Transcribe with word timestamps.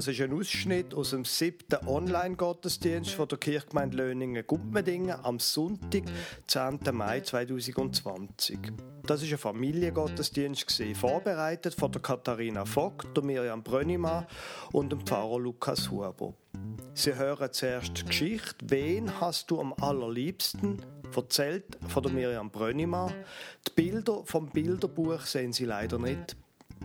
Das 0.00 0.08
ist 0.08 0.22
ein 0.22 0.32
Ausschnitt 0.32 0.94
aus 0.94 1.10
dem 1.10 1.26
siebten 1.26 1.86
Online-Gottesdienst 1.86 3.10
von 3.10 3.28
der 3.28 3.36
Kirchgemeinde 3.36 3.98
Löningen-Gumpmedingen 3.98 5.14
am 5.22 5.38
Sonntag, 5.38 6.04
10. 6.46 6.78
Mai 6.92 7.20
2020. 7.20 8.58
Das 9.06 9.22
ist 9.22 9.30
ein 9.30 9.36
Familiengottesdienst, 9.36 10.82
vorbereitet 10.94 11.74
von 11.74 11.92
der 11.92 12.00
Katharina 12.00 12.64
Vogt, 12.64 13.22
Miriam 13.22 13.62
Brönnimann 13.62 14.26
und 14.72 14.90
dem 14.90 15.04
Pfarrer 15.04 15.38
Lukas 15.38 15.90
Huber. 15.90 16.32
Sie 16.94 17.14
hören 17.14 17.52
zuerst 17.52 17.98
die 17.98 18.04
Geschichte 18.06 18.70
«Wen 18.70 19.20
hast 19.20 19.50
du 19.50 19.60
am 19.60 19.74
allerliebsten?» 19.82 20.80
erzählt 21.14 21.76
von 21.88 22.02
der 22.02 22.12
Miriam 22.12 22.50
Brönnimann. 22.50 23.12
Die 23.68 23.72
Bilder 23.74 24.22
vom 24.24 24.48
Bilderbuch 24.48 25.20
sehen 25.26 25.52
Sie 25.52 25.66
leider 25.66 25.98
nicht. 25.98 26.36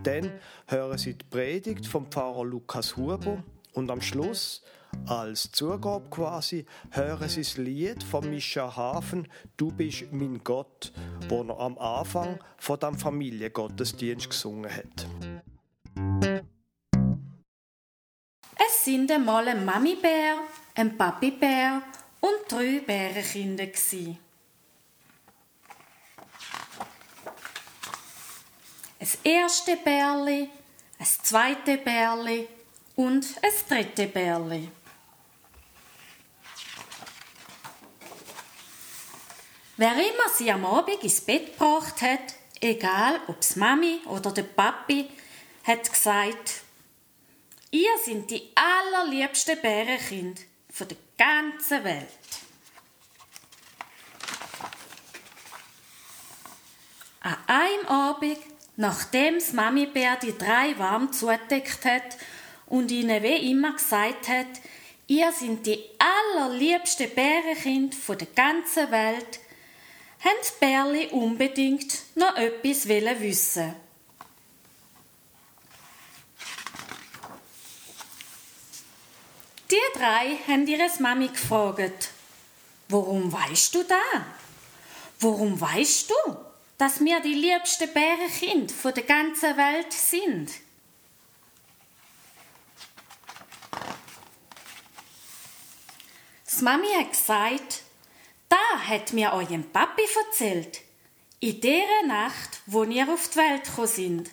Dann 0.05 0.31
hören 0.67 0.99
Sie 0.99 1.15
die 1.15 1.25
Predigt 1.25 1.87
vom 1.87 2.05
Pfarrer 2.11 2.45
Lukas 2.45 2.95
Huber 2.95 3.43
und 3.73 3.89
am 3.89 4.01
Schluss, 4.01 4.61
als 5.07 5.51
Zugabe 5.51 6.07
quasi, 6.11 6.67
hören 6.91 7.27
Sie 7.27 7.41
das 7.41 7.57
Lied 7.57 8.03
von 8.03 8.29
Mischa 8.29 8.75
Hafen 8.75 9.27
«Du 9.57 9.71
bist 9.71 10.05
mein 10.11 10.43
Gott», 10.43 10.93
wo 11.27 11.41
er 11.41 11.59
am 11.59 11.75
Anfang 11.79 12.37
von 12.57 12.79
dem 12.79 12.95
Familiengottesdienst 12.95 14.29
gesungen 14.29 14.69
hat. 14.71 15.07
Es 18.57 18.85
sind 18.85 19.11
einmal 19.11 19.47
ein 19.47 19.65
Mami-Bär, 19.65 20.37
ein 20.75 20.95
Papi-Bär 20.95 21.81
und 22.21 22.51
drei 22.51 22.79
Bärenkinder. 22.85 23.65
Das 29.05 29.19
erste 29.23 29.77
Bärli, 29.77 30.49
das 30.97 31.19
zweite 31.19 31.77
Bärli 31.77 32.47
und 32.95 33.23
das 33.43 33.67
dritte 33.67 34.07
Bärli. 34.07 34.67
Wer 39.77 39.91
immer 39.91 40.29
sie 40.35 40.51
am 40.51 40.65
Abend 40.65 41.03
ins 41.03 41.21
Bett 41.21 41.53
gebracht 41.53 42.01
hat, 42.01 42.33
egal 42.59 43.19
ob's 43.27 43.55
Mami 43.55 44.01
oder 44.07 44.31
der 44.31 44.41
Papi, 44.41 45.07
hat 45.65 45.87
gesagt, 45.87 46.61
ihr 47.69 47.95
sind 48.03 48.31
die 48.31 48.49
allerliebsten 48.55 49.61
Bärenkind 49.61 50.41
von 50.71 50.87
der 50.87 50.97
ganzen 51.15 51.83
Welt. 51.83 52.09
An 57.19 57.37
einem 57.45 57.85
Abend 57.85 58.54
Nachdem 58.77 59.35
das 59.35 59.53
Mami-Bär 59.53 60.17
die 60.17 60.37
drei 60.37 60.77
warm 60.77 61.13
zugedeckt 61.13 61.85
hat 61.85 62.17
und 62.65 62.91
ihnen 62.91 63.23
wie 63.23 63.51
immer 63.51 63.73
gesagt 63.73 64.27
hat, 64.27 64.47
ihr 65.07 65.31
sind 65.31 65.65
die 65.65 65.79
allerliebsten 65.97 67.09
Bärenkind 67.11 67.95
der 68.07 68.27
ganzen 68.35 68.91
Welt, 68.91 69.39
haben 70.19 70.41
die 70.43 70.59
Bärli 70.59 71.07
unbedingt 71.07 71.99
noch 72.15 72.35
etwas 72.35 72.87
wissen. 72.87 73.75
Die 79.71 79.97
drei 79.99 80.37
haben 80.47 80.67
ihre 80.67 80.89
Mami 80.99 81.29
gefragt, 81.29 82.09
warum 82.89 83.31
weißt 83.31 83.73
du 83.73 83.83
da? 83.83 84.25
Warum 85.19 85.59
weißt 85.59 86.09
du, 86.09 86.35
dass 86.77 86.99
wir 86.99 87.19
die 87.21 87.33
liebsten 87.33 87.91
Bärenkind 87.93 88.71
von 88.71 88.93
der 88.93 89.03
ganzen 89.03 89.55
Welt 89.57 89.93
sind. 89.93 90.51
Das 96.45 96.61
Mami 96.61 96.87
hat 96.97 97.11
gesagt, 97.11 97.81
da 98.49 98.79
hat 98.87 99.13
mir 99.13 99.33
eurem 99.33 99.63
Papi 99.71 100.03
erzählt, 100.27 100.81
in 101.39 101.59
der 101.59 102.03
Nacht, 102.07 102.61
wo 102.65 102.83
ihr 102.83 103.09
auf 103.09 103.29
die 103.29 103.37
Welt 103.37 103.65
gekommen 103.65 103.87
sind. 103.87 104.31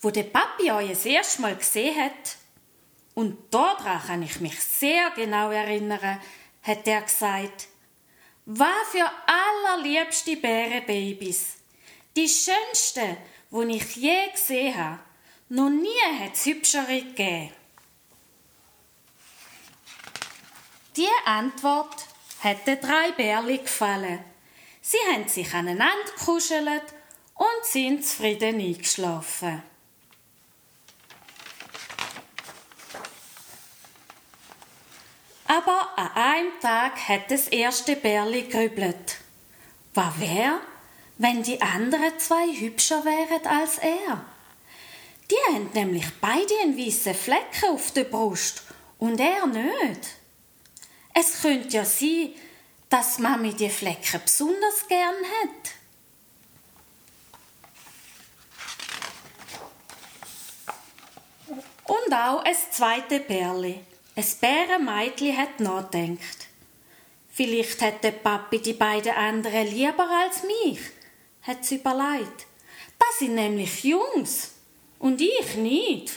Wo 0.00 0.10
der 0.10 0.22
Papi 0.22 0.70
euch 0.70 0.90
das 0.90 1.04
erste 1.04 1.42
Mal 1.42 1.56
gesehen 1.56 2.02
hat, 2.02 2.36
und 3.14 3.36
daran 3.52 4.00
kann 4.00 4.22
ich 4.22 4.40
mich 4.40 4.58
sehr 4.60 5.10
genau 5.10 5.50
erinnern, 5.50 6.20
hat 6.62 6.86
er 6.86 7.02
gesagt, 7.02 7.68
was 8.50 8.88
für 8.92 9.10
allerliebste 9.26 10.36
Bärenbabys. 10.36 11.56
Die 12.16 12.26
schönsten, 12.26 13.18
die 13.50 13.76
ich 13.76 13.96
je 13.96 14.30
gesehen 14.32 14.74
habe. 14.74 15.00
Noch 15.50 15.68
nie 15.68 16.18
hat 16.18 16.32
es 16.32 16.46
hübschere 16.46 17.02
gegeben. 17.02 17.52
Die 20.96 21.06
Antwort 21.26 22.06
hat 22.42 22.66
den 22.66 22.80
drei 22.80 23.12
Bärli 23.12 23.58
gefallen. 23.58 24.24
Sie 24.80 24.96
haben 25.12 25.28
sich 25.28 25.52
aneinander 25.52 26.12
gekuschelt 26.16 26.94
und 27.34 27.64
sind 27.64 28.04
zufrieden 28.04 28.60
eingeschlafen. 28.60 29.62
Aber 35.48 35.88
an 35.96 36.10
einem 36.14 36.60
Tag 36.60 37.08
hat 37.08 37.30
das 37.30 37.48
erste 37.48 37.96
Bärli 37.96 38.42
grübelt. 38.42 39.16
Was 39.94 40.20
wär, 40.20 40.60
wenn 41.16 41.42
die 41.42 41.60
anderen 41.62 42.18
zwei 42.18 42.52
hübscher 42.52 43.02
wären 43.06 43.46
als 43.46 43.78
er? 43.78 44.24
Die 45.30 45.54
haben 45.54 45.70
nämlich 45.72 46.04
beide 46.20 46.54
einen 46.62 46.76
weißen 46.76 47.14
Flecken 47.14 47.70
auf 47.70 47.90
der 47.92 48.04
Brust 48.04 48.62
und 48.98 49.18
er 49.20 49.46
nicht. 49.46 50.00
Es 51.14 51.40
könnte 51.40 51.68
ja 51.68 51.84
sein, 51.86 52.34
dass 52.90 53.18
Mami 53.18 53.54
die 53.54 53.70
Flecken 53.70 54.20
besonders 54.22 54.86
gern 54.86 55.16
hat. 55.42 55.70
Und 61.84 62.14
auch 62.14 62.44
ein 62.44 62.56
zweite 62.70 63.20
Bärli. 63.20 63.87
Ein 64.18 64.26
Bärenmeitli 64.40 65.32
hat 65.32 65.60
nachdenkt. 65.60 66.48
Vielleicht 67.30 67.80
hat 67.80 68.02
der 68.02 68.10
Papi 68.10 68.60
die 68.60 68.72
beiden 68.72 69.12
anderen 69.12 69.68
lieber 69.68 70.10
als 70.10 70.42
mich, 70.42 70.80
hat 71.42 71.64
sie 71.64 71.76
überlegt. 71.76 72.46
Das 72.98 73.20
sind 73.20 73.36
nämlich 73.36 73.84
Jungs 73.84 74.54
und 74.98 75.20
ich 75.20 75.54
nicht. 75.54 76.14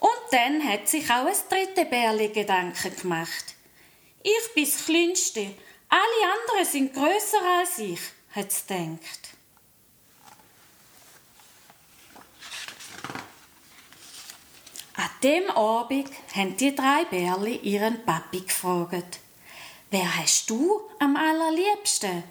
Und 0.00 0.32
dann 0.32 0.68
hat 0.68 0.88
sich 0.88 1.08
auch 1.08 1.26
ein 1.26 1.36
dritte 1.48 1.84
Bärli 1.84 2.30
Gedanken 2.30 2.96
gemacht. 2.96 3.54
Ich 4.20 4.52
bin 4.52 4.64
das 4.64 4.84
Kleinste, 4.84 5.54
alle 5.88 6.32
anderen 6.34 6.64
sind 6.68 6.92
grösser 6.92 7.60
als 7.60 7.78
ich, 7.78 8.00
hat 8.32 8.50
es 8.50 8.66
gedacht. 8.66 9.36
An 14.96 15.05
dem 15.22 15.50
Abend 15.50 16.10
haben 16.34 16.56
die 16.56 16.74
drei 16.74 17.04
Bärli 17.04 17.56
ihren 17.56 18.04
Papi 18.04 18.40
gefragt. 18.40 19.20
Wer 19.90 20.16
hast 20.18 20.50
du 20.50 20.80
am 20.98 21.16
allerliebsten? 21.16 22.24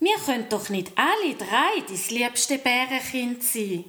Wir 0.00 0.16
können 0.18 0.48
doch 0.48 0.68
nicht 0.68 0.92
alle 0.96 1.34
drei 1.34 1.80
das 1.88 2.10
liebste 2.10 2.58
Bärenkind 2.58 3.42
sein. 3.42 3.84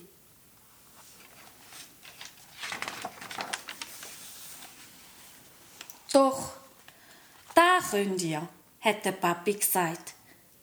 Doch, 6.11 6.53
da 7.53 7.79
könnt 7.91 8.21
ihr, 8.23 8.47
hat 8.81 9.05
der 9.05 9.11
Papi 9.11 9.53
gesagt. 9.53 10.13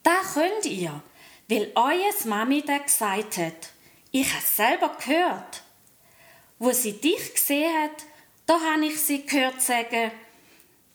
Da 0.03 0.21
könnt 0.35 0.67
ihr, 0.67 1.01
weil 1.49 1.71
euer 1.75 2.13
Mami 2.25 2.63
da 2.63 2.79
gesagt 2.79 3.39
hat. 3.39 3.71
Ich 4.11 4.35
hab's 4.35 4.57
selber 4.57 4.97
gehört. 4.99 5.63
Wo 6.59 6.73
sie 6.73 6.95
dich 6.95 7.35
gesehen 7.35 7.73
hat, 7.83 8.05
da 8.47 8.59
habe 8.61 8.87
ich 8.87 9.01
sie 9.01 9.27
gehört 9.27 9.61
sagen, 9.61 10.11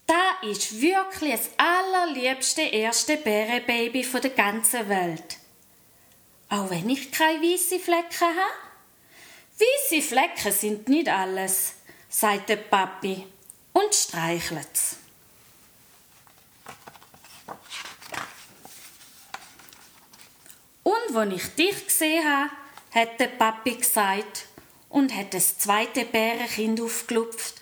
da 0.08 0.50
ist 0.50 0.82
wirklich 0.82 1.36
das 1.36 1.50
allerliebste 1.58 2.64
erste 2.64 3.18
Bärenbaby 3.18 4.04
von 4.04 4.22
der 4.22 4.32
ganzen 4.32 4.90
Welt. 4.90 5.38
Auch 6.50 6.70
wenn 6.70 6.90
ich 6.90 7.12
keine 7.12 7.42
weiße 7.42 7.80
Flecken 7.80 8.28
habe. 8.28 8.54
Weiße 9.58 10.02
Flecken 10.02 10.52
sind 10.52 10.90
nicht 10.90 11.08
alles, 11.08 11.76
sagt 12.10 12.50
der 12.50 12.58
Papi 12.58 13.26
und 13.74 13.94
streichelt's. 13.94 14.98
Und 20.84 21.14
wo 21.14 21.22
ich 21.22 21.56
dich 21.56 21.86
gesehen 21.86 22.26
habe, 22.26 22.52
hat 22.94 23.20
der 23.20 23.28
Papi 23.28 23.76
gesagt, 23.76 24.48
und 24.92 25.16
hat 25.16 25.34
das 25.34 25.58
zweite 25.58 26.06
Bärenkind 26.06 26.80
aufgelupft. 26.80 27.56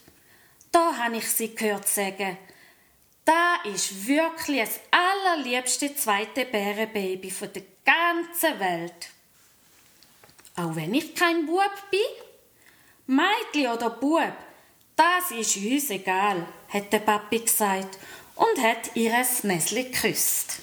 Da 0.71 0.97
habe 0.97 1.17
ich 1.17 1.29
sie 1.29 1.55
gehört 1.55 1.87
sagen, 1.87 2.37
da 3.23 3.57
ist 3.63 4.07
wirklich 4.07 4.67
das 4.67 4.79
allerliebste 4.91 5.95
zweite 5.95 6.45
Bärenbaby 6.45 7.29
von 7.29 7.53
der 7.53 7.63
ganzen 7.85 8.59
Welt. 8.59 9.09
Auch 10.55 10.75
wenn 10.75 10.93
ich 10.93 11.15
kein 11.15 11.45
Bub 11.45 11.71
bin? 11.91 11.99
Mädchen 13.07 13.71
oder 13.71 13.91
Bub, 13.91 14.33
das 14.95 15.31
ist 15.31 15.55
uns 15.57 15.89
egal, 15.89 16.45
hat 16.67 16.91
der 16.91 16.99
Papi 16.99 17.39
gesagt 17.39 17.97
und 18.35 18.61
hat 18.61 18.95
ihres 18.95 19.43
Näsli 19.43 19.85
geküsst. 19.85 20.59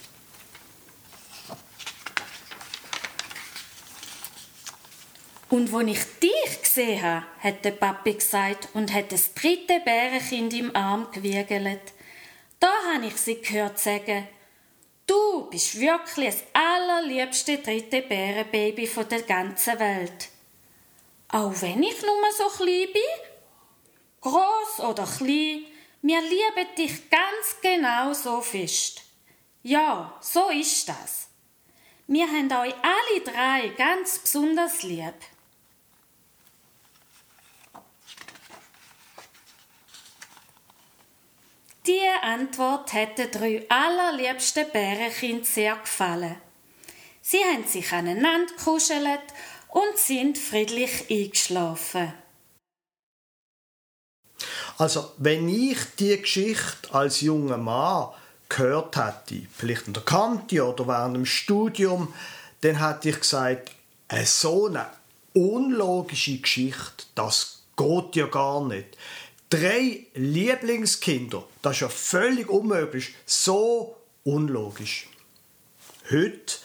Und 5.48 5.70
wo 5.70 5.80
ich 5.80 6.00
dich 6.20 6.62
gesehen 6.62 7.02
habe, 7.02 7.26
hat 7.38 7.64
der 7.64 7.70
Papi 7.70 8.14
gesagt 8.14 8.68
und 8.74 8.92
hat 8.92 9.12
das 9.12 9.32
dritte 9.32 9.80
Bärenkind 9.80 10.52
im 10.54 10.74
Arm 10.74 11.08
gewiegelt. 11.12 11.92
Da 12.58 12.72
habe 12.92 13.06
ich 13.06 13.16
sie 13.16 13.40
gehört 13.40 13.78
sagen, 13.78 14.26
du 15.06 15.48
bist 15.50 15.78
wirklich 15.78 16.34
das 16.34 16.44
allerliebste 16.52 17.58
dritte 17.58 18.02
Bärenbaby 18.02 18.88
von 18.88 19.08
der 19.08 19.22
ganzen 19.22 19.78
Welt. 19.78 20.30
Auch 21.28 21.52
wenn 21.60 21.82
ich 21.82 22.02
nur 22.02 22.32
so 22.36 22.48
klein 22.56 22.88
bin? 22.92 23.02
Groß 24.20 24.80
oder 24.80 25.06
klein, 25.06 25.64
wir 26.02 26.20
lieben 26.22 26.74
dich 26.76 27.08
ganz 27.08 27.60
genau 27.62 28.12
so 28.12 28.40
fest. 28.40 29.02
Ja, 29.62 30.16
so 30.20 30.48
ist 30.50 30.88
das. 30.88 31.28
Wir 32.08 32.26
haben 32.26 32.50
euch 32.52 32.74
alle 32.82 33.20
drei 33.24 33.68
ganz 33.76 34.20
besonders 34.20 34.82
lieb. 34.84 35.14
Diese 41.86 42.15
Antwort 42.26 42.92
hat 42.92 43.18
den 43.18 43.30
drei 43.30 43.64
allerliebsten 43.68 44.66
Bärenkind 44.72 45.46
sehr 45.46 45.76
gefallen. 45.76 46.34
Sie 47.22 47.38
haben 47.38 47.64
sich 47.64 47.92
aneinander 47.92 48.52
gekuschelt 48.56 49.20
und 49.68 49.96
sind 49.96 50.36
friedlich 50.36 51.08
eingeschlafen. 51.08 52.12
Also, 54.76 55.12
wenn 55.18 55.48
ich 55.48 55.78
die 56.00 56.20
Geschichte 56.20 56.92
als 56.92 57.20
junger 57.20 57.58
Mann 57.58 58.08
gehört 58.48 58.96
hätte, 58.96 59.46
vielleicht 59.56 59.86
in 59.86 59.92
der 59.92 60.02
Kante 60.02 60.66
oder 60.66 60.88
während 60.88 61.14
dem 61.14 61.26
Studium, 61.26 62.12
dann 62.62 62.84
hätte 62.84 63.10
ich 63.10 63.20
gesagt, 63.20 63.70
eine 64.08 64.26
so 64.26 64.66
eine 64.66 64.86
unlogische 65.32 66.38
Geschichte, 66.38 67.04
das 67.14 67.62
geht 67.76 68.16
ja 68.16 68.26
gar 68.26 68.64
nicht 68.64 68.96
drei 69.50 70.06
Lieblingskinder. 70.14 71.44
Das 71.62 71.76
ist 71.76 71.80
ja 71.80 71.88
völlig 71.88 72.48
unmöglich. 72.48 73.14
So 73.24 73.96
unlogisch. 74.24 75.08
Heute, 76.10 76.56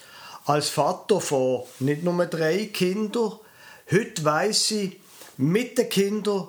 als 0.45 0.69
Vater 0.69 1.22
von 1.22 1.63
nicht 1.80 2.04
nur 2.04 2.25
drei 2.25 2.66
Kindern, 2.68 3.39
heute 3.92 4.24
weiss 4.25 4.72
ich, 4.72 5.00
mit 5.38 5.78
den 5.78 5.89
Kindern 5.89 6.48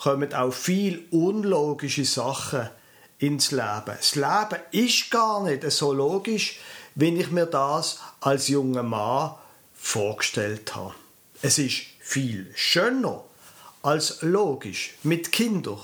kommen 0.00 0.34
auch 0.34 0.52
viel 0.52 1.06
unlogische 1.10 2.04
Sachen 2.04 2.68
ins 3.18 3.52
Leben. 3.52 3.84
Das 3.86 4.16
Leben 4.16 4.60
ist 4.72 5.10
gar 5.10 5.44
nicht 5.44 5.70
so 5.70 5.92
logisch, 5.92 6.58
wie 6.96 7.14
ich 7.14 7.30
mir 7.30 7.46
das 7.46 8.00
als 8.20 8.48
junger 8.48 8.82
Mann 8.82 9.34
vorgestellt 9.74 10.74
habe. 10.74 10.94
Es 11.40 11.58
ist 11.58 11.82
viel 12.00 12.50
schöner, 12.54 13.24
als 13.82 14.22
logisch 14.22 14.94
mit 15.02 15.32
Kindern. 15.32 15.80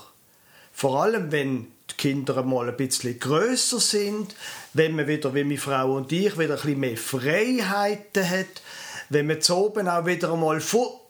Vor 0.72 1.02
allem, 1.02 1.32
wenn 1.32 1.72
die 1.90 1.94
Kinder 1.96 2.42
mal 2.42 2.68
ein 2.68 2.76
bisschen 2.76 3.18
größer 3.18 3.80
sind, 3.80 4.34
wenn 4.72 4.94
man 4.94 5.08
wieder, 5.08 5.34
wie 5.34 5.44
meine 5.44 5.58
Frau 5.58 5.94
und 5.96 6.12
ich, 6.12 6.38
wieder 6.38 6.54
ein 6.54 6.60
bisschen 6.60 6.80
mehr 6.80 6.96
Freiheiten 6.96 8.28
hat, 8.28 8.62
wenn 9.08 9.26
man 9.26 9.40
zu 9.40 9.56
oben 9.56 9.88
auch 9.88 10.06
wieder 10.06 10.32
einmal 10.32 10.60
vor 10.60 11.00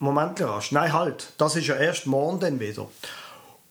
Moment, 0.00 0.40
rasch. 0.40 0.70
Nein, 0.70 0.92
halt. 0.92 1.32
Das 1.38 1.56
ist 1.56 1.66
ja 1.66 1.76
erst 1.76 2.06
morgen 2.06 2.38
dann 2.38 2.60
wieder. 2.60 2.88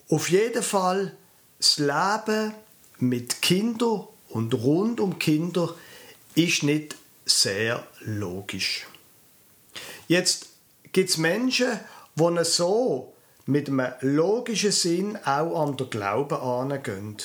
Auf 0.09 0.29
jeden 0.29 0.63
Fall, 0.63 1.15
das 1.57 1.77
Leben 1.79 2.53
mit 2.99 3.41
Kindern 3.41 4.07
und 4.29 4.53
rund 4.53 4.99
um 4.99 5.19
Kinder 5.19 5.73
ist 6.35 6.63
nicht 6.63 6.95
sehr 7.25 7.85
logisch. 8.01 8.87
Jetzt 10.07 10.49
gibt 10.97 11.11
es 11.11 11.17
Menschen, 11.19 11.79
die 12.15 12.43
so 12.43 13.13
mit 13.45 13.67
einem 13.67 13.93
logischen 14.01 14.71
Sinn 14.71 15.15
auch 15.25 15.61
an 15.61 15.77
den 15.77 15.91
Glauben 15.91 16.39
angehen. 16.39 17.17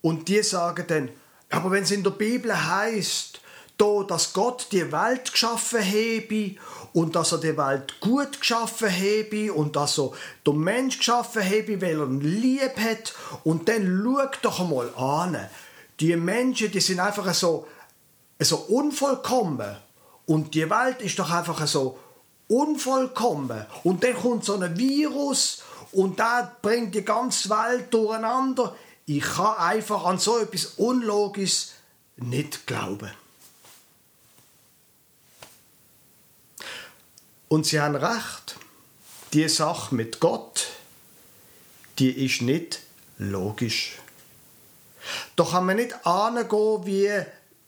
Und 0.00 0.28
die 0.28 0.42
sagen 0.42 0.86
dann, 0.88 1.10
aber 1.50 1.72
wenn 1.72 1.82
es 1.82 1.90
in 1.90 2.02
der 2.02 2.12
Bibel 2.12 2.50
heißt, 2.50 3.42
da, 3.76 4.02
dass 4.04 4.32
Gott 4.32 4.68
die 4.72 4.90
Welt 4.92 5.30
geschaffen 5.30 5.84
habe 5.84 6.56
und 6.94 7.16
dass 7.16 7.32
er 7.32 7.38
die 7.38 7.58
Welt 7.58 8.00
gut 8.00 8.40
geschaffen 8.40 8.90
habe 8.90 9.52
und 9.52 9.76
dass 9.76 9.98
er 9.98 10.12
den 10.46 10.60
Mensch 10.60 10.96
geschaffen 10.96 11.44
habe, 11.44 11.82
weil 11.82 12.00
er 12.00 12.06
ihn 12.06 12.22
lieb 12.22 12.78
hat 12.78 13.12
und 13.44 13.68
dann 13.68 14.02
schau 14.02 14.26
doch 14.40 14.60
einmal 14.60 14.94
an. 14.94 15.50
Die 16.00 16.16
Menschen, 16.16 16.70
die 16.70 16.80
sind 16.80 17.00
einfach 17.00 17.34
so, 17.34 17.66
so 18.38 18.56
unvollkommen 18.56 19.76
und 20.24 20.54
die 20.54 20.70
Welt 20.70 21.02
ist 21.02 21.18
doch 21.18 21.30
einfach 21.30 21.66
so 21.66 21.98
unvollkommen. 22.50 23.64
Und 23.84 24.02
dann 24.02 24.14
kommt 24.14 24.44
so 24.44 24.54
ein 24.54 24.76
Virus 24.76 25.62
und 25.92 26.18
da 26.18 26.56
bringt 26.60 26.94
die 26.94 27.04
ganze 27.04 27.48
Welt 27.48 27.94
durcheinander. 27.94 28.76
Ich 29.06 29.22
kann 29.22 29.56
einfach 29.56 30.04
an 30.04 30.18
so 30.18 30.38
etwas 30.38 30.66
Unlogisches 30.76 31.72
nicht 32.16 32.66
glauben. 32.66 33.10
Und 37.48 37.66
sie 37.66 37.80
haben 37.80 37.96
recht. 37.96 38.56
Die 39.32 39.48
Sache 39.48 39.94
mit 39.94 40.18
Gott, 40.18 40.66
die 42.00 42.10
ist 42.26 42.42
nicht 42.42 42.80
logisch. 43.18 43.98
Doch 45.36 45.52
kann 45.52 45.66
man 45.66 45.76
nicht 45.76 46.04
angehen 46.04 46.84
wie 46.84 47.24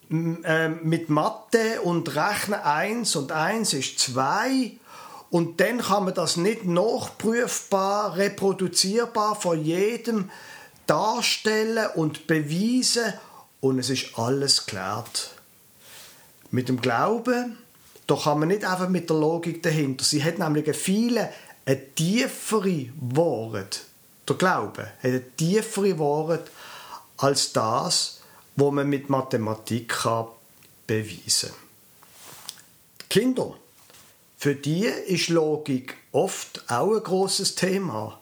mit 0.09 1.09
Mathe 1.09 1.81
und 1.83 2.15
Rechnen 2.15 2.61
1 2.61 3.17
und 3.17 3.33
1 3.33 3.73
ist 3.73 3.99
2 3.99 4.73
und 5.31 5.61
dann 5.61 5.79
kann 5.79 6.05
man 6.05 6.15
das 6.15 6.37
nicht 6.37 6.67
nachprüfbar, 6.67 8.17
reproduzierbar 8.17 9.35
von 9.35 9.65
jedem 9.65 10.31
darstellen 10.87 11.87
und 11.95 12.27
beweisen 12.27 13.15
und 13.61 13.79
es 13.79 13.89
ist 13.89 14.19
alles 14.19 14.67
geklärt. 14.67 15.31
Mit 16.51 16.69
dem 16.69 16.83
Glauben, 16.83 17.57
da 18.07 18.17
kann 18.17 18.41
man 18.41 18.49
nicht 18.49 18.65
einfach 18.65 18.91
mit 18.91 19.09
der 19.09 19.17
Logik 19.17 19.63
dahinter. 19.63 20.05
Sie 20.05 20.23
hat 20.23 20.39
nämlich 20.39 20.77
viele 20.77 21.33
eine 21.65 21.95
tiefere 21.95 22.89
Wort. 23.01 23.85
Der 24.29 24.37
Glaube 24.37 24.83
hat 24.83 25.05
eine 25.05 25.31
tiefere 25.37 25.99
Wort 25.99 26.51
als 27.17 27.53
das, 27.53 28.21
wo 28.57 28.71
man 28.71 28.89
mit 28.89 29.09
Mathematik 29.09 29.89
kann 29.89 30.27
beweisen 30.87 31.51
kann. 31.51 33.09
Kinder, 33.09 33.55
für 34.37 34.55
die 34.55 34.87
ist 34.87 35.29
Logik 35.29 35.97
oft 36.13 36.65
auch 36.69 36.95
ein 36.95 37.03
großes 37.03 37.55
Thema. 37.55 38.19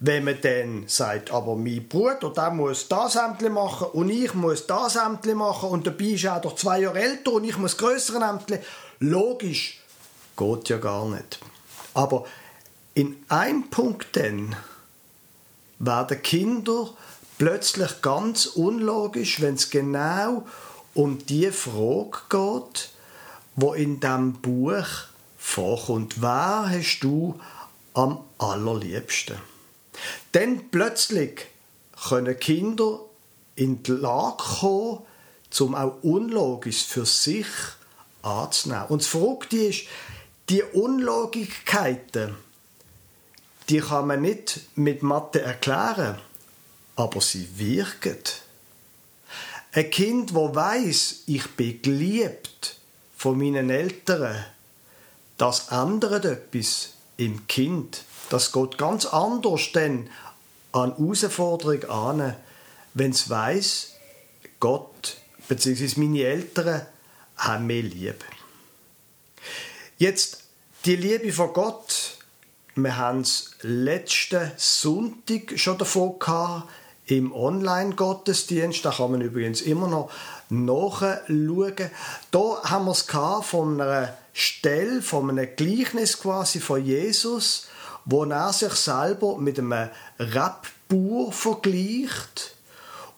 Wenn 0.00 0.24
man 0.24 0.40
dann 0.40 0.84
sagt, 0.86 1.32
aber 1.32 1.56
mein 1.56 1.88
Bruder, 1.88 2.32
der 2.32 2.50
muss 2.50 2.86
das 2.86 3.16
Ämtli 3.16 3.48
machen 3.48 3.88
und 3.92 4.10
ich 4.10 4.32
muss 4.34 4.66
das 4.68 4.94
Ämtli 4.94 5.34
machen 5.34 5.70
und 5.70 5.86
dabei 5.86 6.04
ist 6.04 6.24
er 6.24 6.38
doch 6.38 6.54
zwei 6.54 6.82
Jahre 6.82 7.00
älter 7.00 7.32
und 7.32 7.44
ich 7.44 7.56
muss 7.56 7.76
größere 7.76 8.22
Ämtli. 8.22 8.60
Logisch, 9.00 9.80
geht 10.36 10.68
ja 10.68 10.78
gar 10.78 11.08
nicht. 11.08 11.40
Aber 11.94 12.26
in 12.94 13.16
einem 13.28 13.68
Punkt 13.70 14.16
dann 14.16 14.54
werden 15.80 16.22
Kinder 16.22 16.90
plötzlich 17.38 18.02
ganz 18.02 18.46
unlogisch, 18.46 19.40
wenn 19.40 19.54
es 19.54 19.70
genau 19.70 20.44
um 20.94 21.24
die 21.26 21.50
Frage 21.50 22.18
geht, 22.28 22.90
wo 23.54 23.72
in 23.72 24.00
dem 24.00 24.34
Buch 24.34 24.86
vorkommt. 25.38 26.20
Wer 26.20 26.68
hast 26.68 27.00
du 27.00 27.40
am 27.94 28.24
allerliebsten? 28.38 29.36
Dann 30.32 30.68
plötzlich 30.70 31.46
können 32.08 32.38
Kinder 32.38 33.00
in 33.54 33.82
die 33.82 33.92
Lage 33.92 34.36
kommen, 34.60 34.98
um 35.60 35.74
auch 35.74 36.02
Unlogisch 36.02 36.84
für 36.84 37.06
sich 37.06 37.46
anzunehmen. 38.22 38.86
Und 38.88 39.02
das 39.02 39.08
Verrückte 39.08 39.56
ist, 39.56 39.84
die 40.48 40.62
Unlogigkeiten, 40.62 42.34
die 43.68 43.80
kann 43.80 44.06
man 44.06 44.22
nicht 44.22 44.60
mit 44.76 45.02
Mathe 45.02 45.40
erklären 45.40 46.18
aber 46.98 47.20
sie 47.20 47.48
wirken. 47.58 48.18
Ein 49.72 49.90
Kind, 49.90 50.34
wo 50.34 50.52
weiß, 50.52 51.22
ich 51.26 51.46
bin 51.52 51.80
geliebt 51.80 52.76
von 53.16 53.38
meinen 53.38 53.70
Eltern, 53.70 54.44
das 55.36 55.68
ändert 55.68 56.24
etwas 56.24 56.94
im 57.16 57.46
Kind. 57.46 58.02
Das 58.30 58.50
geht 58.50 58.78
ganz 58.78 59.06
anders 59.06 59.70
denn 59.72 60.10
an 60.72 60.96
Herausforderung 60.96 61.84
an, 61.84 62.36
wenn 62.94 63.12
es 63.12 63.30
weiß, 63.30 63.92
Gott 64.58 65.18
beziehungsweise 65.46 66.00
meine 66.00 66.24
Eltern 66.24 66.86
haben 67.36 67.66
mich 67.66 67.94
lieb. 67.94 68.24
Jetzt 69.98 70.42
die 70.84 70.96
Liebe 70.96 71.32
von 71.32 71.52
Gott. 71.52 72.16
Wir 72.74 72.96
haben 72.96 73.20
es 73.20 73.52
letzten 73.62 74.52
Sonntag 74.56 75.58
schon 75.58 75.78
davon 75.78 76.18
gehabt, 76.18 76.68
im 77.08 77.32
Online-Gottesdienst. 77.32 78.84
Da 78.84 78.90
kann 78.92 79.12
man 79.12 79.20
übrigens 79.20 79.62
immer 79.62 79.88
noch 79.88 80.10
nachschauen. 80.50 81.90
Da 82.30 82.62
haben 82.64 82.84
wir 82.84 82.92
es 82.92 83.06
von 83.46 83.80
einer 83.80 84.14
Stelle, 84.32 85.02
von 85.02 85.30
einem 85.30 85.48
Gleichnis 85.56 86.20
quasi 86.20 86.60
von 86.60 86.84
Jesus, 86.84 87.66
wo 88.04 88.24
er 88.24 88.52
sich 88.52 88.72
selber 88.74 89.38
mit 89.38 89.58
einem 89.58 89.88
Rebbauer 90.18 91.32
vergleicht. 91.32 92.54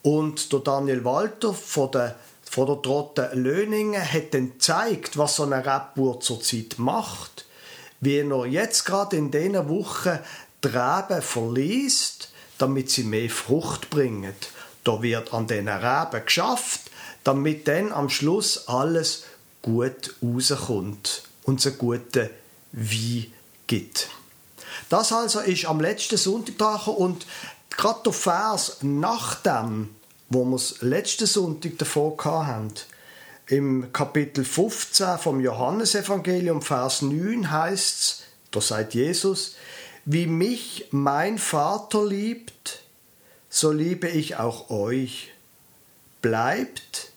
Und 0.02 0.52
der 0.52 0.60
Daniel 0.60 1.04
Walter 1.04 1.52
von 1.52 1.90
der, 1.90 2.16
von 2.48 2.66
der 2.66 2.80
Trotte 2.80 3.30
Löningen 3.34 4.00
hat 4.00 4.32
dann 4.32 4.52
gezeigt, 4.52 5.18
was 5.18 5.36
so 5.36 5.42
ein 5.42 5.52
Rebbauer 5.52 6.20
zurzeit 6.20 6.78
macht. 6.78 7.44
Wie 8.00 8.18
er 8.18 8.46
jetzt 8.46 8.86
gerade 8.86 9.16
in 9.16 9.30
diesen 9.30 9.68
Wochen 9.68 10.18
die 10.64 10.68
Reben 10.68 11.20
verliest, 11.20 12.30
damit 12.60 12.90
sie 12.90 13.04
mehr 13.04 13.30
Frucht 13.30 13.90
bringen. 13.90 14.34
Da 14.84 15.02
wird 15.02 15.32
an 15.32 15.46
diesen 15.46 15.68
Reben 15.68 16.24
geschafft, 16.24 16.82
damit 17.24 17.68
dann 17.68 17.92
am 17.92 18.08
Schluss 18.08 18.68
alles 18.68 19.24
gut 19.62 20.14
rauskommt 20.22 21.22
und 21.44 21.64
einen 21.64 21.78
guten 21.78 22.30
Wein 22.72 23.26
gibt. 23.66 24.08
Das 24.88 25.12
also 25.12 25.40
ist 25.40 25.66
am 25.66 25.80
letzten 25.80 26.16
Sonntag 26.16 26.86
und 26.86 27.26
gerade 27.70 28.00
der 28.04 28.12
Vers 28.12 28.78
nach 28.82 29.36
dem, 29.36 29.90
wo 30.28 30.44
wir 30.44 30.56
es 30.56 30.80
letzten 30.80 31.26
Sonntag 31.26 31.78
davor 31.78 32.16
hatten, 32.24 32.72
im 33.46 33.92
Kapitel 33.92 34.44
15 34.44 35.18
vom 35.18 35.40
Johannesevangelium, 35.40 36.62
Vers 36.62 37.02
9 37.02 37.50
heißt 37.50 37.98
es, 37.98 38.22
da 38.52 38.60
sagt 38.60 38.94
Jesus, 38.94 39.56
wie 40.04 40.26
mich 40.26 40.86
mein 40.90 41.38
Vater 41.38 42.06
liebt, 42.06 42.82
so 43.48 43.72
liebe 43.72 44.08
ich 44.08 44.36
auch 44.36 44.70
euch. 44.70 45.32
Bleibt 46.22 47.12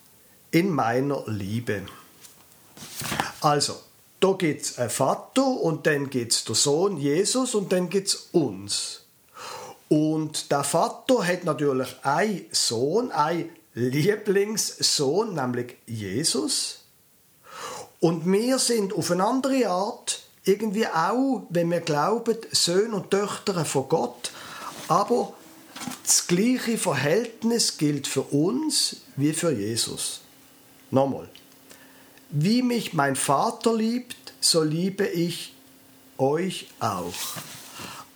in 0.51 0.69
meiner 0.69 1.23
Liebe. 1.27 1.83
Also, 3.41 3.75
da 4.19 4.31
gibt 4.31 4.61
es 4.61 4.77
ein 4.79 4.89
Vater 4.89 5.45
und 5.45 5.85
dann 5.85 6.09
gibt 6.09 6.31
es 6.31 6.45
der 6.45 6.55
Sohn 6.55 6.97
Jesus 6.97 7.55
und 7.55 7.71
dann 7.71 7.89
gibt 7.89 8.07
es 8.07 8.29
uns. 8.31 9.01
Und 9.89 10.49
der 10.51 10.63
Vater 10.63 11.27
hat 11.27 11.43
natürlich 11.43 11.89
einen 12.03 12.45
Sohn, 12.51 13.11
einen 13.11 13.49
Lieblingssohn, 13.73 15.35
nämlich 15.35 15.75
Jesus. 15.85 16.79
Und 17.99 18.25
wir 18.25 18.59
sind 18.59 18.93
auf 18.93 19.11
eine 19.11 19.25
andere 19.25 19.67
Art 19.67 20.22
irgendwie 20.45 20.87
auch, 20.87 21.43
wenn 21.49 21.71
wir 21.71 21.81
glauben, 21.81 22.37
Söhne 22.51 22.95
und 22.95 23.11
Töchter 23.11 23.63
von 23.65 23.87
Gott. 23.87 24.31
Aber 24.87 25.33
das 26.03 26.27
gleiche 26.27 26.77
Verhältnis 26.77 27.77
gilt 27.77 28.07
für 28.07 28.21
uns 28.21 28.97
wie 29.15 29.33
für 29.33 29.51
Jesus. 29.51 30.21
Nochmal. 30.91 31.29
Wie 32.29 32.61
mich 32.61 32.93
mein 32.93 33.15
Vater 33.15 33.75
liebt, 33.75 34.33
so 34.39 34.63
liebe 34.63 35.05
ich 35.07 35.53
euch 36.17 36.67
auch. 36.79 37.13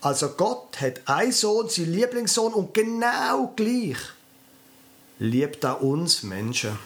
Also 0.00 0.30
Gott 0.30 0.80
hat 0.80 1.00
einen 1.06 1.32
Sohn, 1.32 1.68
sein 1.68 1.92
Lieblingssohn, 1.92 2.52
und 2.52 2.74
genau 2.74 3.52
gleich 3.56 3.96
liebt 5.18 5.64
er 5.64 5.82
uns 5.82 6.22
Menschen. 6.22 6.78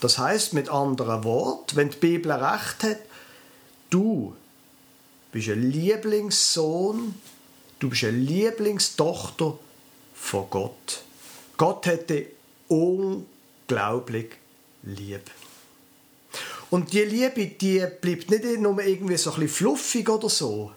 Das 0.00 0.18
heißt 0.18 0.52
mit 0.52 0.68
anderen 0.68 1.24
Worten, 1.24 1.76
wenn 1.76 1.90
die 1.90 1.96
Bibel 1.96 2.32
recht 2.32 2.82
hat, 2.82 2.98
du 3.90 4.34
bist 5.32 5.48
ein 5.48 5.70
Lieblingssohn, 5.70 7.14
du 7.78 7.90
bist 7.90 8.04
eine 8.04 8.16
Lieblingstochter 8.16 9.58
von 10.14 10.50
Gott. 10.50 11.02
Gott 11.56 11.86
hätte 11.86 12.26
unglaublich 12.68 14.30
lieb. 14.82 15.30
Und 16.70 16.92
die 16.92 17.00
Liebe, 17.00 17.46
die 17.46 17.84
bleibt 18.00 18.30
nicht 18.30 18.60
nur 18.60 18.80
irgendwie 18.82 19.16
so 19.16 19.30
ein 19.32 19.40
bisschen 19.40 19.56
fluffig 19.56 20.08
oder 20.08 20.28
so, 20.28 20.72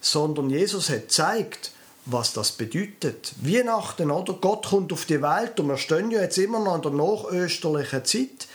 sondern 0.00 0.50
Jesus 0.50 0.88
hat 0.88 1.02
gezeigt, 1.02 1.72
was 2.06 2.32
das 2.32 2.52
bedeutet. 2.52 3.32
Weihnachten, 3.40 4.10
oder? 4.10 4.34
Gott 4.34 4.66
kommt 4.66 4.92
auf 4.92 5.06
die 5.06 5.22
Welt 5.22 5.58
und 5.60 5.68
wir 5.68 5.78
stehen 5.78 6.10
ja 6.10 6.22
jetzt 6.22 6.38
immer 6.38 6.60
noch 6.60 6.76
in 6.76 6.82
der 6.82 6.90
nachösterlichen 6.90 8.04
Zeit. 8.04 8.48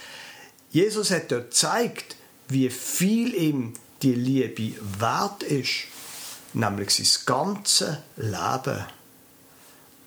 Jesus 0.71 1.11
hat 1.11 1.31
dort 1.31 1.51
gezeigt, 1.51 2.15
wie 2.47 2.69
viel 2.69 3.33
ihm 3.33 3.73
die 4.01 4.13
Liebe 4.13 4.75
wert 4.99 5.43
ist, 5.43 5.85
nämlich 6.53 6.91
sein 6.91 7.25
ganzes 7.25 7.97
Leben. 8.15 8.85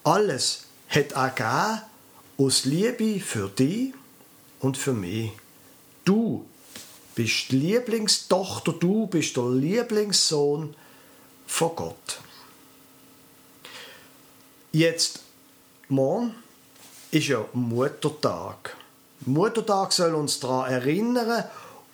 Alles 0.05 0.65
hat 0.89 1.13
er 1.13 1.31
gegeben 1.31 1.83
aus 2.39 2.65
Liebe 2.65 3.21
für 3.21 3.49
dich 3.49 3.93
und 4.61 4.77
für 4.77 4.93
mich. 4.93 5.31
Du 6.05 6.45
bist 7.15 7.51
die 7.51 7.57
Lieblingstochter, 7.57 8.73
du 8.73 9.07
bist 9.07 9.37
der 9.37 9.49
Lieblingssohn 9.49 10.75
von 11.47 11.77
Gott. 11.77 12.21
Jetzt, 14.73 15.21
morgen 15.89 16.35
ist 17.11 17.29
ja 17.29 17.45
Muttertag. 17.53 18.77
Muttertag 19.21 19.93
soll 19.93 20.15
uns 20.15 20.41
daran 20.41 20.73
erinnern, 20.73 21.45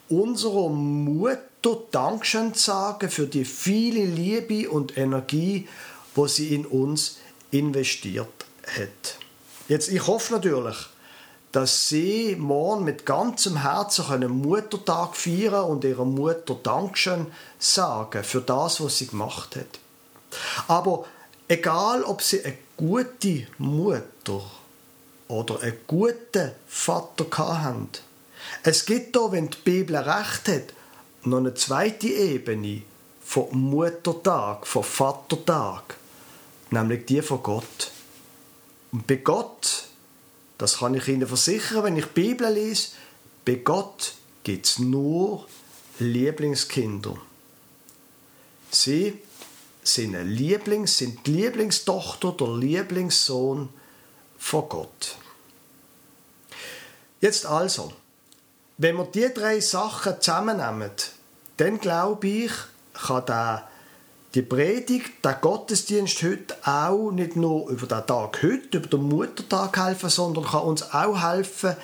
unserer 0.07 0.69
Mutter 0.69 1.48
Dankeschön 1.91 2.53
sagen 2.53 3.09
für 3.09 3.27
die 3.27 3.45
viele 3.45 4.05
Liebe 4.05 4.69
und 4.69 4.97
Energie, 4.97 5.67
wo 6.15 6.27
sie 6.27 6.55
in 6.55 6.65
uns 6.65 7.17
investiert 7.51 8.27
hat. 8.65 9.17
Jetzt, 9.67 9.89
ich 9.89 10.07
hoffe 10.07 10.33
natürlich, 10.33 10.77
dass 11.51 11.89
sie 11.89 12.35
morgen 12.37 12.85
mit 12.85 13.05
ganzem 13.05 13.61
Herzen 13.61 14.05
einen 14.09 14.31
Muttertag 14.31 15.15
feiern 15.15 15.65
und 15.65 15.83
ihrer 15.83 16.05
Mutter 16.05 16.55
Dankeschön 16.61 17.27
sagen 17.57 18.23
für 18.23 18.41
das, 18.41 18.81
was 18.81 18.99
sie 18.99 19.07
gemacht 19.07 19.55
hat. 19.55 19.79
Aber 20.67 21.05
egal, 21.47 22.03
ob 22.03 22.21
sie 22.21 22.43
eine 22.43 22.57
gute 22.77 23.47
Mutter 23.57 24.41
oder 25.27 25.61
einen 25.61 25.77
guten 25.87 26.51
Vater 26.67 27.25
haben, 27.37 27.89
es 28.63 28.85
gibt 28.85 29.15
da, 29.15 29.31
wenn 29.31 29.49
die 29.49 29.57
Bibel 29.57 29.95
recht 29.95 30.47
hat, 30.47 30.73
noch 31.23 31.37
eine 31.37 31.53
zweite 31.53 32.07
Ebene 32.07 32.81
von 33.23 33.47
Muttertag, 33.51 34.65
von 34.65 34.83
Vatertag, 34.83 35.97
nämlich 36.71 37.05
die 37.05 37.21
von 37.21 37.43
Gott. 37.43 37.91
Und 38.91 39.05
bei 39.05 39.17
Gott 39.17 39.89
das 40.59 40.79
kann 40.79 40.93
ich 40.93 41.07
Ihnen 41.07 41.25
versichern, 41.25 41.85
wenn 41.85 41.95
ich 41.95 42.05
die 42.05 42.21
Bibel 42.21 42.53
lese. 42.53 42.89
Bei 43.45 43.55
Gott 43.55 44.13
gibt 44.43 44.65
es 44.65 44.77
nur 44.77 45.47
Lieblingskinder. 45.99 47.17
Sie 48.69 49.19
sind 49.81 50.15
ein 50.17 50.27
Lieblings, 50.27 50.97
sind 50.97 51.25
die 51.25 51.31
Lieblingstochter, 51.31 52.33
der 52.33 52.57
Lieblingssohn 52.57 53.69
von 54.37 54.69
Gott. 54.69 55.15
Jetzt 57.21 57.45
also, 57.45 57.93
wenn 58.79 58.95
wir 58.95 59.05
die 59.05 59.31
drei 59.33 59.59
Sachen 59.59 60.21
zusammennehmen, 60.21 60.91
dann 61.57 61.79
glaube 61.79 62.27
ich, 62.27 62.51
kann 62.93 63.25
der 63.25 63.67
die 64.35 64.41
Predigt, 64.41 65.25
der 65.25 65.33
Gottesdienst 65.33 66.21
heute 66.23 66.55
auch 66.63 67.11
nicht 67.11 67.35
nur 67.35 67.67
über 67.69 67.87
den 67.87 68.05
Tag 68.05 68.41
heute, 68.43 68.77
über 68.77 68.87
den 68.87 69.09
Muttertag 69.09 69.77
helfen, 69.77 70.09
sondern 70.09 70.45
kann 70.45 70.61
uns 70.61 70.93
auch 70.93 71.21
helfen 71.21 71.75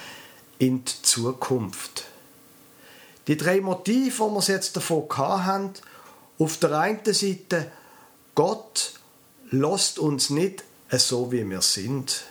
in 0.58 0.86
die 0.86 1.02
Zukunft. 1.02 2.06
Die 3.28 3.36
drei 3.36 3.60
Motive, 3.62 4.30
die 4.30 4.48
wir 4.48 4.56
jetzt 4.56 4.78
davon 4.78 5.06
haben, 5.18 5.74
auf 6.38 6.58
der 6.58 6.80
einen 6.80 7.14
Seite, 7.14 7.72
Gott 8.36 8.94
lässt 9.50 10.00
uns 10.00 10.30
nicht 10.30 10.64
so, 10.92 11.32
wie 11.32 11.50
wir 11.50 11.62
sind. 11.62 12.24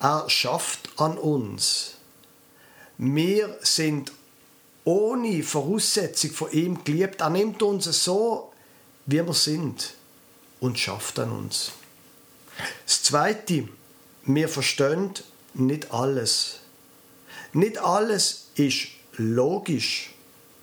Er 0.00 0.28
schafft 0.28 0.90
an 0.96 1.16
uns. 1.16 1.95
Wir 2.98 3.58
sind 3.62 4.12
ohne 4.84 5.42
Voraussetzung 5.42 6.30
von 6.30 6.50
ihm 6.52 6.84
geliebt. 6.84 7.20
Er 7.20 7.30
nimmt 7.30 7.62
uns 7.62 7.84
so 7.84 8.52
wie 9.06 9.24
wir 9.24 9.34
sind 9.34 9.94
und 10.60 10.78
schafft 10.78 11.18
an 11.18 11.30
uns. 11.30 11.72
Das 12.84 13.02
Zweite, 13.02 13.68
wir 14.24 14.48
verstehen 14.48 15.12
nicht 15.54 15.92
alles. 15.92 16.60
Nicht 17.52 17.78
alles 17.78 18.48
ist 18.56 18.88
logisch 19.16 20.10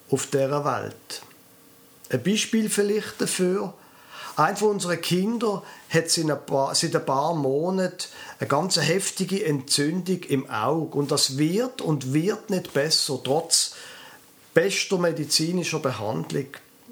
auf 0.10 0.28
dieser 0.28 0.66
Welt. 0.66 1.22
Ein 2.10 2.24
Beispiel 2.24 2.70
vielleicht 2.70 3.22
dafür, 3.22 3.74
Ein 4.36 4.58
von 4.58 4.70
unseren 4.70 5.00
Kindern 5.00 5.62
hat 5.90 6.10
seit 6.10 6.30
ein 6.30 6.46
paar, 6.46 6.74
seit 6.74 6.96
ein 6.96 7.06
paar 7.06 7.36
Monaten 7.36 8.08
eine 8.40 8.48
ganz 8.48 8.78
heftige 8.78 9.46
Entzündung 9.46 10.24
im 10.24 10.50
Auge. 10.50 10.98
Und 10.98 11.12
das 11.12 11.38
wird 11.38 11.82
und 11.82 12.14
wird 12.14 12.50
nicht 12.50 12.74
besser, 12.74 13.20
trotz 13.24 13.76
bester 14.54 14.98
medizinischer 14.98 15.80
Behandlung. 15.80 16.48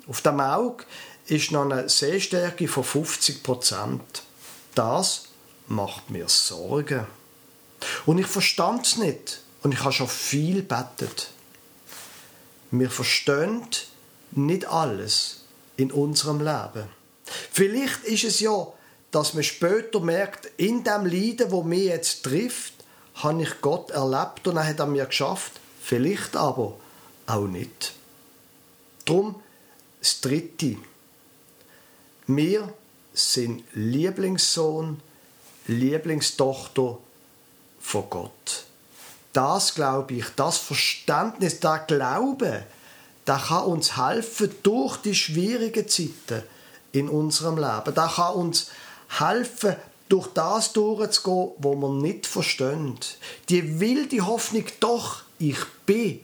Auf 0.07 0.21
dem 0.21 0.39
Auge 0.39 0.83
ist 1.25 1.51
noch 1.51 1.63
eine 1.63 1.89
Sehstärke 1.89 2.67
von 2.67 2.83
50 2.83 3.41
Prozent. 3.41 4.23
Das 4.75 5.25
macht 5.67 6.11
mir 6.11 6.29
Sorgen. 6.29 7.07
Und 8.05 8.19
ich 8.19 8.27
verstand 8.27 8.85
es 8.85 8.97
nicht. 8.97 9.41
Und 9.63 9.73
ich 9.73 9.79
habe 9.79 9.93
schon 9.93 10.07
viel 10.07 10.61
bettet. 10.61 11.29
Wir 12.69 12.89
verstehen 12.89 13.65
nicht 14.31 14.65
alles 14.65 15.41
in 15.77 15.91
unserem 15.91 16.39
Leben. 16.39 17.00
Vielleicht 17.51 18.03
ist 18.03 18.23
es 18.23 18.39
ja, 18.39 18.67
dass 19.11 19.33
man 19.33 19.43
später 19.43 19.99
merkt, 19.99 20.49
in 20.57 20.83
dem 20.83 21.05
Leiden, 21.05 21.51
wo 21.51 21.63
mir 21.63 21.83
jetzt 21.83 22.23
trifft, 22.23 22.73
habe 23.15 23.43
ich 23.43 23.61
Gott 23.61 23.91
erlebt 23.91 24.47
und 24.47 24.57
er 24.57 24.67
hat 24.67 24.79
an 24.79 24.93
mir 24.93 25.05
geschafft. 25.05 25.53
Vielleicht 25.81 26.35
aber 26.35 26.77
auch 27.27 27.47
nicht. 27.47 27.93
Drum 29.05 29.41
das 29.99 30.19
Dritte. 30.19 30.77
Wir 32.27 32.73
sind 33.13 33.63
Lieblingssohn, 33.73 34.99
Lieblingstochter 35.67 36.97
von 37.79 38.09
Gott. 38.09 38.65
Das 39.33 39.75
glaube 39.75 40.15
ich, 40.15 40.25
das 40.35 40.57
Verständnis, 40.57 41.59
der 41.59 41.79
Glaube, 41.87 42.63
der 43.27 43.37
kann 43.37 43.63
uns 43.65 43.95
helfen 43.97 44.53
durch 44.63 44.97
die 44.97 45.15
schwierigen 45.15 45.87
Zeiten 45.87 46.43
in 46.91 47.09
unserem 47.09 47.55
Leben. 47.55 47.95
Der 47.95 48.11
kann 48.15 48.35
uns 48.35 48.71
helfen, 49.19 49.75
durch 50.11 50.27
das 50.33 50.73
durchzugehen, 50.73 51.51
wo 51.57 51.75
wir 51.75 51.89
nicht 51.89 52.27
verstehen. 52.27 52.97
Die 53.47 53.79
wilde 53.79 54.25
Hoffnung, 54.25 54.65
doch, 54.81 55.21
ich 55.39 55.63
bin 55.85 56.19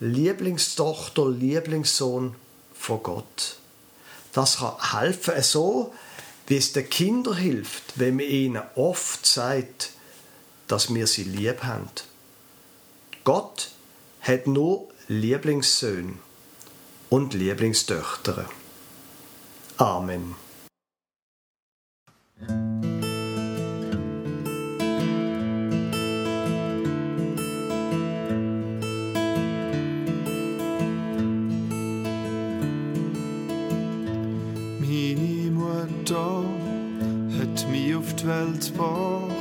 Lieblingstochter, 0.00 1.30
Lieblingssohn 1.30 2.34
von 2.74 3.02
Gott. 3.02 3.56
Das 4.34 4.58
kann 4.58 5.00
helfen, 5.00 5.42
so 5.42 5.94
wie 6.46 6.58
es 6.58 6.72
den 6.72 6.90
Kindern 6.90 7.36
hilft, 7.36 7.98
wenn 7.98 8.16
man 8.16 8.26
ihnen 8.26 8.62
oft 8.74 9.24
sagt, 9.24 9.92
dass 10.68 10.92
wir 10.92 11.06
sie 11.06 11.24
lieb 11.24 11.62
haben. 11.62 11.88
Gott 13.24 13.70
hat 14.20 14.46
nur 14.46 14.88
Lieblingssöhne 15.08 16.18
und 17.08 17.32
Lieblingstöchter. 17.32 18.44
Amen. 19.78 20.36
Meine 34.78 35.50
Mutter 35.50 36.44
hat 37.36 37.68
mich 37.68 37.96
auf 37.96 38.14
die 38.14 38.26
Welt 38.28 38.72
gebracht. 38.72 39.32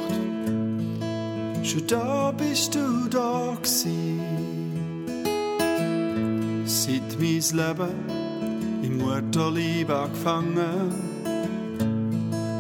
Schon 1.63 1.87
da 1.87 2.31
bist 2.31 2.73
du 2.73 3.07
da 3.09 3.55
gewesen. 3.61 4.19
Seit 6.65 7.19
mein 7.19 7.41
Leben 7.51 8.22
im 8.93 9.00
Mutterlieb 9.00 9.89
angefangen, 9.89 10.93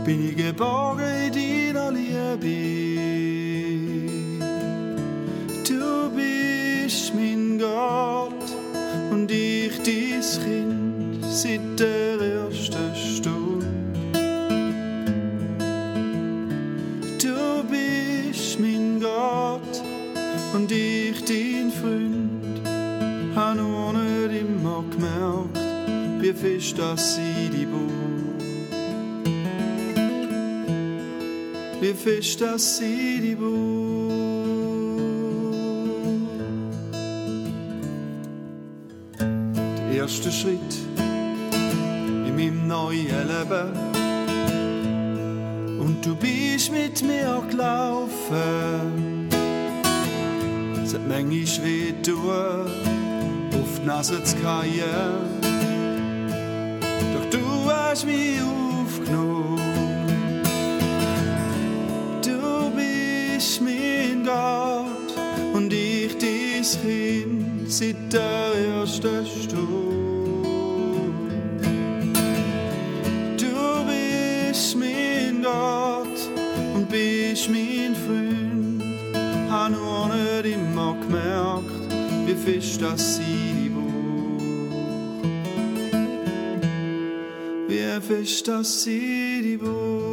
bin 0.03 0.29
ich 0.29 0.35
geborgen 0.35 1.31
in 1.33 1.73
deiner 1.73 1.91
Liebe. 1.91 3.03
Du 5.67 6.09
bist 6.15 7.13
mein 7.15 7.59
Gott 7.59 8.33
und 9.11 9.31
ich 9.31 9.77
dein 9.77 10.21
Kind 10.43 11.25
seit 11.25 11.79
der 11.79 12.19
ersten 12.19 12.82
fest 26.63 26.79
das 26.79 27.17
Bund. 27.17 28.41
Wie 31.81 31.93
fest 31.93 32.39
das 32.39 32.81
Bund. 33.37 34.11
Der 39.89 39.91
erste 39.91 40.31
Schritt 40.31 40.59
in 42.27 42.35
meinem 42.35 42.67
neuen 42.67 43.27
Leben. 43.27 43.71
Und 45.81 46.05
du 46.05 46.15
bist 46.15 46.71
mit 46.71 47.03
mir 47.03 47.43
gelaufen. 47.49 49.27
Es 50.81 50.93
hat 50.93 51.05
manchmal 51.09 51.65
weh 51.65 51.93
auf 53.61 53.79
die 53.81 53.85
Nase 53.85 54.23
zu 54.23 54.37
fallen. 54.37 55.42
Hast 57.93 58.07
mich 58.07 58.41
aufgenommen. 58.41 59.61
Du 62.25 62.71
bist 62.75 63.61
mein 63.61 64.25
Gott 64.25 65.13
und 65.53 65.71
ich 65.71 66.17
dein 66.17 66.63
Kind 66.81 67.71
seit 67.71 68.11
der 68.11 68.55
ersten 68.79 69.23
Stunde. 69.27 70.41
Du 73.37 73.85
bist 73.85 74.75
mein 74.75 75.43
Gott 75.43 76.17
und 76.73 76.89
bist 76.89 77.47
mein 77.47 77.95
Freund. 78.07 78.83
Hab 79.51 79.69
nur 79.69 80.07
nicht 80.07 80.55
immer 80.55 80.95
gemerkt, 80.99 81.93
wie 82.25 82.33
fest 82.33 82.81
das 82.81 83.17
sie 83.17 83.52
die 89.41 89.57
Buch. 89.57 90.12